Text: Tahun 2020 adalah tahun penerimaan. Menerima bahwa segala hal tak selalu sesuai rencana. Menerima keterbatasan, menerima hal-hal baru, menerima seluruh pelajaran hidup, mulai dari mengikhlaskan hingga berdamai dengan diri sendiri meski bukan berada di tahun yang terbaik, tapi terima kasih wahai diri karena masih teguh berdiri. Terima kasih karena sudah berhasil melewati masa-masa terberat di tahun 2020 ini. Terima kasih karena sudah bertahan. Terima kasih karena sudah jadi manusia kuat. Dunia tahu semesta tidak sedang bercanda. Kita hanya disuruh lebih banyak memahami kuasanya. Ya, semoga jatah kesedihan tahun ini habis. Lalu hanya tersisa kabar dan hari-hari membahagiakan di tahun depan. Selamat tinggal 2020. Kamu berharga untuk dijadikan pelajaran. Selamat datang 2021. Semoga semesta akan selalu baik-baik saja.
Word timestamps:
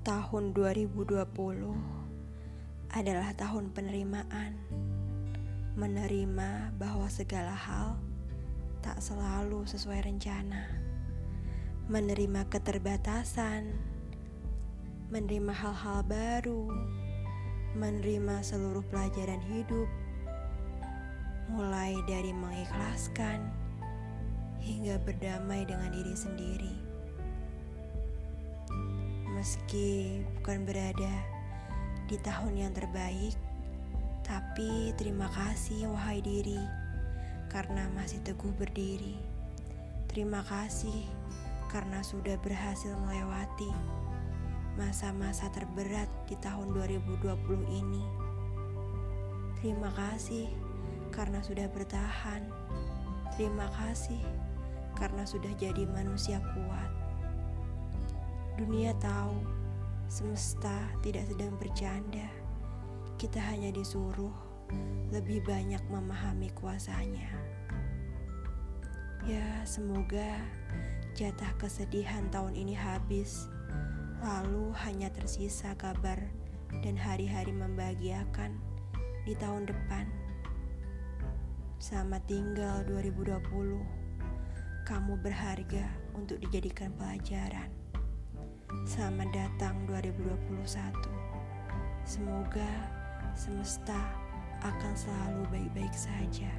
Tahun 0.00 0.56
2020 0.56 1.20
adalah 2.90 3.30
tahun 3.38 3.70
penerimaan. 3.70 4.58
Menerima 5.78 6.74
bahwa 6.74 7.06
segala 7.06 7.54
hal 7.54 7.94
tak 8.82 8.98
selalu 8.98 9.68
sesuai 9.70 10.02
rencana. 10.02 10.66
Menerima 11.86 12.50
keterbatasan, 12.50 13.70
menerima 15.14 15.54
hal-hal 15.54 16.02
baru, 16.02 16.66
menerima 17.78 18.42
seluruh 18.42 18.82
pelajaran 18.90 19.42
hidup, 19.46 19.86
mulai 21.50 21.94
dari 22.10 22.34
mengikhlaskan 22.34 23.59
hingga 24.60 25.00
berdamai 25.02 25.64
dengan 25.64 25.90
diri 25.92 26.14
sendiri 26.14 26.90
meski 29.40 30.20
bukan 30.36 30.68
berada 30.68 31.16
di 32.04 32.20
tahun 32.20 32.60
yang 32.60 32.72
terbaik, 32.76 33.32
tapi 34.20 34.92
terima 35.00 35.32
kasih 35.32 35.88
wahai 35.88 36.20
diri 36.20 36.60
karena 37.48 37.88
masih 37.96 38.20
teguh 38.20 38.52
berdiri. 38.60 39.16
Terima 40.12 40.44
kasih 40.44 41.08
karena 41.72 42.04
sudah 42.04 42.36
berhasil 42.44 42.92
melewati 43.00 43.72
masa-masa 44.76 45.48
terberat 45.56 46.12
di 46.28 46.36
tahun 46.44 46.76
2020 46.76 47.24
ini. 47.64 48.04
Terima 49.56 49.88
kasih 49.96 50.52
karena 51.16 51.40
sudah 51.40 51.64
bertahan. 51.72 52.44
Terima 53.36 53.66
kasih 53.74 54.20
karena 54.98 55.24
sudah 55.24 55.50
jadi 55.56 55.86
manusia 55.88 56.42
kuat. 56.54 56.90
Dunia 58.60 58.92
tahu 59.00 59.40
semesta 60.10 60.90
tidak 61.00 61.24
sedang 61.30 61.54
bercanda. 61.56 62.28
Kita 63.16 63.40
hanya 63.40 63.72
disuruh 63.72 64.34
lebih 65.14 65.42
banyak 65.46 65.80
memahami 65.88 66.50
kuasanya. 66.58 67.30
Ya, 69.24 69.62
semoga 69.68 70.40
jatah 71.12 71.52
kesedihan 71.60 72.26
tahun 72.32 72.56
ini 72.56 72.72
habis. 72.72 73.48
Lalu 74.20 74.72
hanya 74.84 75.08
tersisa 75.08 75.72
kabar 75.80 76.20
dan 76.84 76.96
hari-hari 76.96 77.52
membahagiakan 77.52 78.60
di 79.24 79.32
tahun 79.36 79.68
depan. 79.68 80.19
Selamat 81.80 82.20
tinggal 82.28 82.84
2020. 82.92 83.40
Kamu 84.84 85.16
berharga 85.24 85.88
untuk 86.12 86.36
dijadikan 86.44 86.92
pelajaran. 86.92 87.72
Selamat 88.84 89.32
datang 89.32 89.88
2021. 89.88 90.60
Semoga 92.04 92.68
semesta 93.32 93.96
akan 94.60 94.92
selalu 94.92 95.40
baik-baik 95.48 95.96
saja. 95.96 96.52